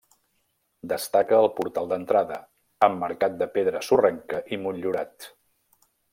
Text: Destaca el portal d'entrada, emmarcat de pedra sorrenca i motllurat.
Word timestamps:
Destaca 0.93 1.37
el 1.39 1.49
portal 1.59 1.89
d'entrada, 1.91 2.39
emmarcat 2.89 3.37
de 3.43 3.49
pedra 3.59 3.83
sorrenca 3.91 4.41
i 4.57 4.61
motllurat. 4.67 5.31